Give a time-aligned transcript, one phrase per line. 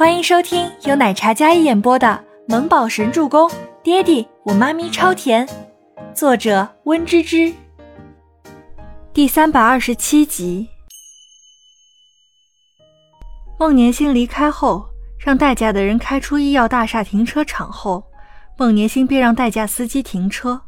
[0.00, 3.46] 欢迎收听由奶茶嘉一演播的《萌宝神助攻》，
[3.82, 5.46] 爹地我妈咪超甜，
[6.14, 7.52] 作者温芝芝。
[9.12, 10.66] 第三百二十七集。
[13.58, 14.86] 孟年星离开后，
[15.18, 18.02] 让代驾的人开出医药大厦停车场后，
[18.56, 20.62] 孟年星便让代驾司机停车。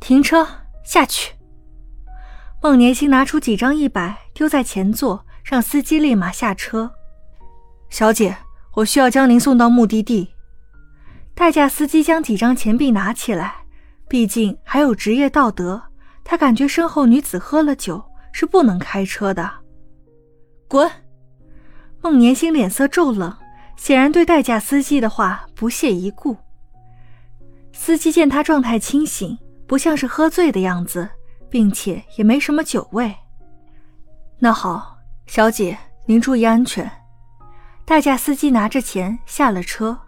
[0.00, 0.44] 停车，
[0.82, 1.34] 下去。
[2.60, 6.90] 孟年星拿出几张一百丢在前座，让司机立马下车。
[7.94, 8.36] 小姐，
[8.72, 10.34] 我需要将您送到目的地。
[11.32, 13.54] 代驾司机将几张钱币拿起来，
[14.08, 15.80] 毕竟还有职业道德。
[16.24, 19.48] 他感觉身后女子喝了酒是不能开车的。
[20.66, 20.90] 滚！
[22.02, 23.32] 孟年星脸色骤冷，
[23.76, 26.36] 显然对代驾司机的话不屑一顾。
[27.72, 29.38] 司机见他状态清醒，
[29.68, 31.08] 不像是喝醉的样子，
[31.48, 33.14] 并且也没什么酒味。
[34.40, 36.90] 那好，小姐，您注意安全。
[37.86, 39.98] 代驾司机拿着钱下了车，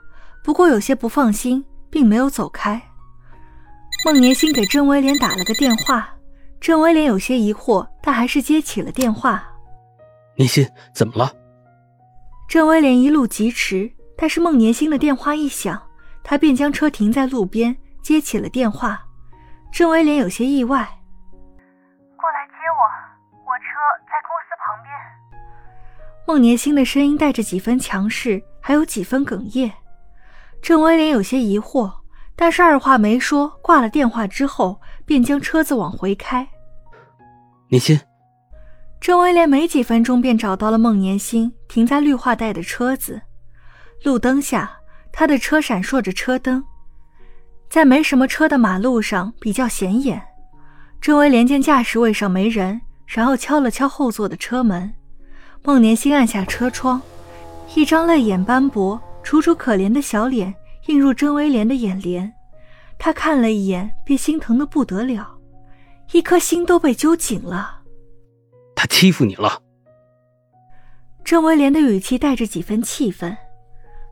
[0.43, 2.81] 不过有些不放心，并没有走开。
[4.05, 6.09] 孟年星给郑威廉打了个电话，
[6.59, 9.45] 郑威廉有些疑惑，但还是接起了电话。
[10.37, 11.31] 年心，怎么了？
[12.49, 15.83] 郑威廉一路疾驰，但是孟年星的电话一响，
[16.23, 19.05] 他便将车停在路边，接起了电话。
[19.71, 20.89] 郑威廉有些意外。
[26.27, 29.73] 孟年星的声音带着几分强势，还有几分哽咽。
[30.61, 31.93] 郑威廉有些疑惑，
[32.35, 36.47] 但是二话没说，挂了电话之后，便将车子往回开。
[37.69, 38.01] 年心，
[39.01, 43.23] 郑威廉没几分钟便找到了孟年星停在绿化带的车子。
[44.03, 44.71] 路灯下，
[45.13, 46.65] 他的车闪烁着车灯，
[47.71, 50.21] 在没什么车的马路上比较显眼。
[51.01, 54.93] 郑威廉见驾驶位上没人，然后敲了敲后座的车门。
[55.63, 57.01] 孟年星按下车窗，
[57.75, 60.55] 一张泪眼斑驳、楚楚可怜的小脸
[60.87, 62.33] 映入甄威廉的眼帘。
[62.99, 65.37] 他看了一眼，便心疼的不得了，
[66.13, 67.83] 一颗心都被揪紧了。
[68.75, 69.61] 他欺负你了？
[71.25, 73.37] 甄威廉的语气带着几分气愤。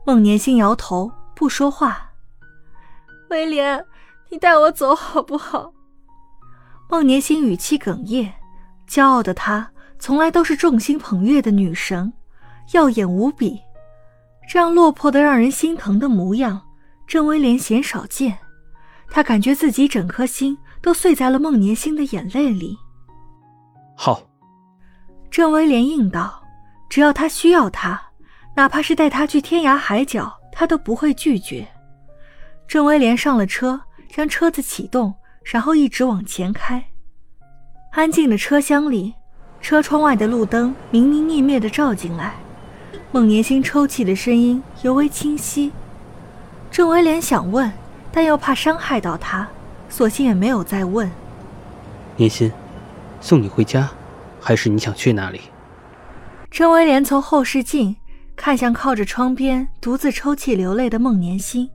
[0.05, 2.11] 孟年星摇头，不说话。
[3.29, 3.83] 威廉，
[4.29, 5.73] 你带我走好不好？
[6.89, 8.33] 孟年星语气哽咽，
[8.87, 9.71] 骄傲的他。
[9.99, 12.13] 从来都是众星捧月的女神，
[12.73, 13.59] 耀眼无比。
[14.47, 16.61] 这样落魄的让人心疼的模样，
[17.07, 18.37] 郑威廉鲜少见。
[19.09, 22.77] 他感觉自己整颗心都碎在了孟年星的眼泪里。
[23.95, 24.21] 好，
[25.31, 26.43] 郑威廉应道
[26.89, 27.99] ：“只要他需要他，
[28.55, 31.67] 哪怕是带他去天涯海角，他都不会拒绝。”
[32.67, 35.13] 郑威廉上了车，将车子启动，
[35.43, 36.83] 然后一直往前开。
[37.91, 39.13] 安静的车厢里。
[39.65, 42.35] 车窗外的路灯明明灭灭的照进来，
[43.11, 45.71] 孟年星抽泣的声音尤为清晰。
[46.69, 47.73] 郑威廉想问，
[48.11, 49.49] 但又怕伤害到他，
[49.89, 51.09] 索性也没有再问。
[52.15, 52.51] 年心，
[53.19, 53.89] 送你回家，
[54.39, 55.41] 还是你想去哪里？
[56.51, 57.95] 郑威廉从后视镜
[58.35, 61.67] 看向靠着窗边独自抽泣流泪的孟年星，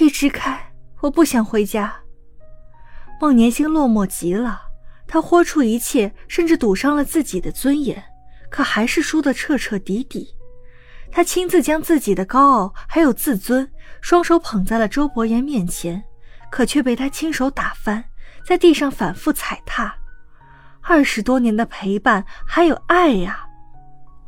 [0.00, 0.72] 一直开，
[1.02, 1.92] 我不想回家。
[3.20, 4.62] 孟年星落寞极了。
[5.06, 8.02] 他豁出一切，甚至赌上了自己的尊严，
[8.50, 10.28] 可还是输得彻彻底底。
[11.10, 13.70] 他亲自将自己的高傲还有自尊
[14.00, 16.02] 双手捧在了周伯言面前，
[16.50, 18.02] 可却被他亲手打翻，
[18.44, 19.94] 在地上反复踩踏。
[20.80, 23.46] 二十多年的陪伴还有爱呀，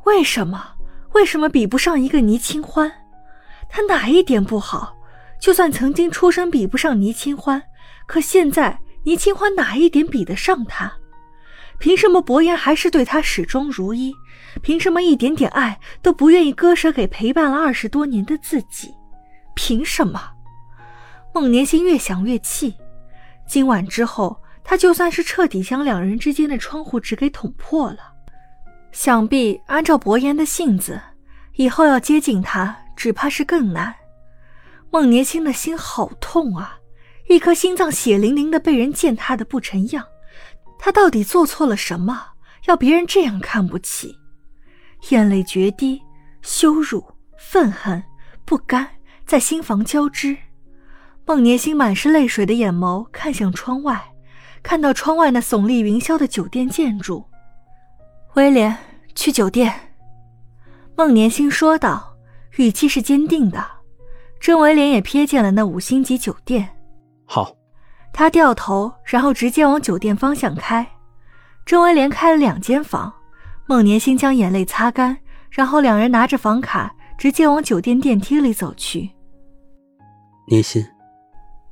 [0.05, 0.75] 为什么？
[1.13, 2.93] 为什么比不上一个倪清欢？
[3.69, 4.97] 他哪一点不好？
[5.41, 7.63] 就算曾经出身比不上倪清欢，
[8.07, 8.79] 可现在。
[9.07, 10.93] 倪清欢哪一点比得上他？
[11.79, 14.13] 凭什么伯言还是对他始终如一？
[14.63, 18.93] 凭什么一点点爱都不愿意割舍给陪伴了二十多年的自己？
[19.55, 20.21] 凭什么？
[21.33, 22.75] 孟年心越想越气。
[23.47, 27.99] 今晚之后，他就算是彻底将两人之间的窗户纸给捅破了，
[28.91, 31.01] 想必按照伯言的性子，
[31.55, 33.95] 以后要接近他，只怕是更难。
[34.91, 36.77] 孟年心的心好痛啊！
[37.29, 40.05] 一颗心脏血淋淋的被人践踏的不成样，
[40.79, 42.25] 他到底做错了什么，
[42.67, 44.17] 要别人这样看不起？
[45.11, 46.01] 眼泪决堤，
[46.43, 47.05] 羞辱、
[47.39, 48.03] 愤恨、
[48.45, 48.89] 不甘
[49.27, 50.37] 在心房交织。
[51.25, 54.01] 孟年星满是泪水的眼眸看向窗外，
[54.63, 57.25] 看到窗外那耸立云霄的酒店建筑。
[58.35, 58.77] 威廉，
[59.15, 59.73] 去酒店。
[60.95, 62.17] 孟年星说道，
[62.57, 63.67] 语气是坚定的。
[64.39, 66.76] 郑威廉也瞥见了那五星级酒店。
[67.27, 67.55] 好，
[68.13, 70.87] 他掉头，然后直接往酒店方向开。
[71.67, 73.13] 郑威廉开了两间房，
[73.67, 75.19] 孟年星将眼泪擦干，
[75.51, 79.11] 然后两人拿着房卡，直接往酒店电梯里走去。
[80.47, 80.87] 年心，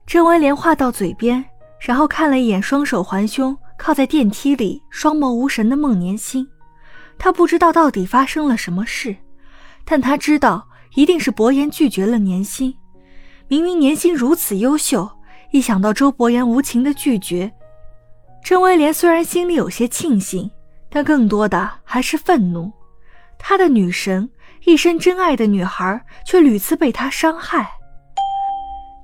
[0.04, 1.44] 郑威廉话到嘴边，
[1.78, 6.46] 然后看了一眼双手环胸靠在电梯里、双眸无神的孟年心。
[7.16, 9.14] 他不知道到底发生了什么事，
[9.84, 10.66] 但他知道
[10.96, 12.76] 一定是伯言拒绝了年心。
[13.46, 15.08] 明明年心如此优秀，
[15.54, 17.52] 一想到周伯言无情的拒绝，
[18.42, 20.50] 郑威廉虽然心里有些庆幸，
[20.90, 22.72] 但更多的还是愤怒。
[23.38, 24.28] 他的女神，
[24.64, 27.70] 一生真爱的女孩，却屡次被他伤害。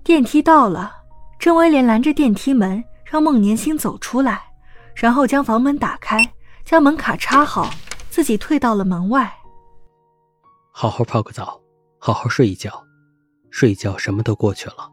[0.02, 0.92] 电梯到了，
[1.38, 4.42] 郑威廉拦着电梯门，让孟年星走出来，
[4.96, 6.20] 然后将房门打开，
[6.64, 7.70] 将门卡插好，
[8.10, 9.32] 自己退到了门外。
[10.72, 11.60] 好好泡个澡，
[12.00, 12.84] 好好睡一觉，
[13.52, 14.90] 睡一觉什么都过去了。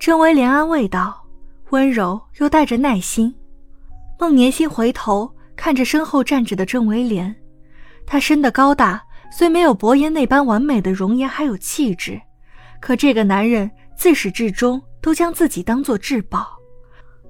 [0.00, 1.26] 郑威廉安慰道，
[1.68, 3.34] 温柔又带着耐心。
[4.18, 7.36] 孟年星回头看着身后站着的郑威廉。
[8.06, 12.18] 他身的高大，虽没有伯言那般完美的容颜还有气质，
[12.80, 16.48] 可这个男人自始至终都将自己当做至宝，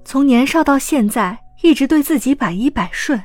[0.05, 3.21] 从年少到现在一直对自己百依百顺。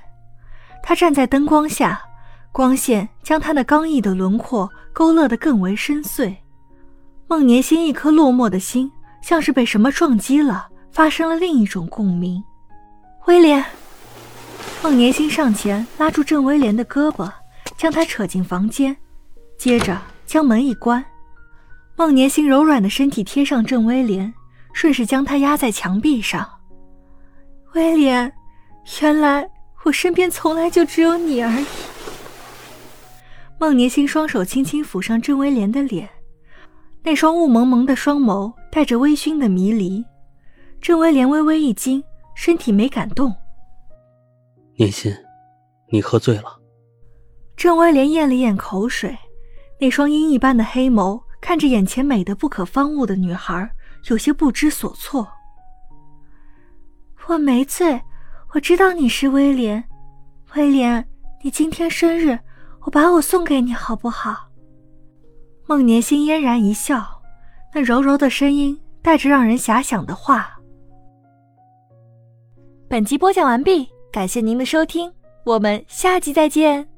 [0.82, 2.02] 他站在灯光下，
[2.50, 6.34] 光线将他那刚毅的轮廓勾勒得更为深邃。
[7.28, 8.90] 孟年心一颗落寞的心，
[9.26, 12.40] 像是被什么撞击了，发生了另一种共鸣。
[13.26, 13.64] 威廉，
[14.80, 17.28] 孟年心上前拉住郑威廉的胳膊。
[17.76, 18.96] 将他扯进房间，
[19.58, 21.04] 接着将门一关。
[21.96, 24.32] 孟年星柔软的身体贴上郑威廉，
[24.72, 26.48] 顺势将他压在墙壁上。
[27.74, 28.32] 威廉，
[29.02, 29.50] 原来
[29.82, 31.66] 我身边从来就只有你而已。
[33.58, 36.08] 孟年星双手轻轻抚上郑威廉的脸，
[37.06, 40.04] 那双雾蒙蒙的双眸带着微醺的迷离。
[40.80, 42.02] 郑威廉微微一惊，
[42.34, 43.32] 身体没敢动。
[44.74, 45.14] 念心，
[45.88, 46.60] 你喝醉了。
[47.56, 49.16] 郑威廉咽了咽口水，
[49.78, 53.70] 那双鹰一般的黑眸看着眼前美得不可方物的女孩，
[54.08, 55.28] 有些不知所措。
[57.28, 58.02] 我没醉，
[58.52, 59.84] 我知道你是威廉。
[60.56, 61.08] 威廉，
[61.44, 62.36] 你今天生日，
[62.80, 64.45] 我把我送给你好不好？
[65.68, 67.20] 孟年心嫣然一笑，
[67.74, 70.58] 那柔柔的声音带着让人遐想的话。
[72.88, 75.12] 本集播讲完毕，感谢您的收听，
[75.44, 76.88] 我们下集再见。